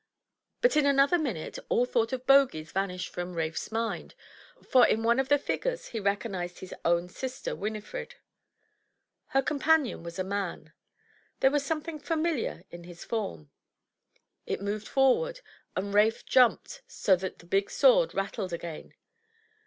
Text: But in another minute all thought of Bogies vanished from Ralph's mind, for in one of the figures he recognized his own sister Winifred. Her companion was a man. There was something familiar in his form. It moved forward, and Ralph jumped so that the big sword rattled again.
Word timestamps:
But 0.61 0.75
in 0.75 0.87
another 0.87 1.19
minute 1.19 1.59
all 1.69 1.85
thought 1.85 2.11
of 2.11 2.25
Bogies 2.25 2.71
vanished 2.71 3.09
from 3.09 3.35
Ralph's 3.35 3.71
mind, 3.71 4.15
for 4.67 4.83
in 4.87 5.03
one 5.03 5.19
of 5.19 5.29
the 5.29 5.37
figures 5.37 5.89
he 5.89 5.99
recognized 5.99 6.57
his 6.57 6.73
own 6.83 7.07
sister 7.07 7.55
Winifred. 7.55 8.15
Her 9.27 9.43
companion 9.43 10.01
was 10.01 10.17
a 10.17 10.23
man. 10.23 10.73
There 11.41 11.51
was 11.51 11.63
something 11.63 11.99
familiar 11.99 12.63
in 12.71 12.85
his 12.85 13.03
form. 13.05 13.51
It 14.47 14.59
moved 14.59 14.87
forward, 14.87 15.41
and 15.75 15.93
Ralph 15.93 16.25
jumped 16.25 16.81
so 16.87 17.15
that 17.17 17.37
the 17.37 17.45
big 17.45 17.69
sword 17.69 18.15
rattled 18.15 18.53
again. 18.53 18.95